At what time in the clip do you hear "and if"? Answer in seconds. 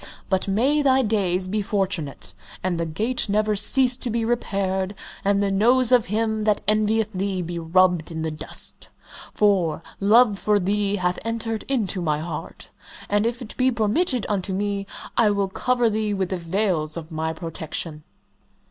13.09-13.43